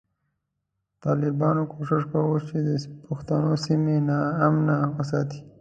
ټالبانو 1.03 1.63
کوشش 1.73 2.01
کوو 2.11 2.35
چی 2.47 2.57
د 2.67 2.71
پښتنو 3.05 3.51
سیمی 3.65 3.97
نا 4.07 4.19
امنه 4.47 4.75
وساتی 4.95 5.39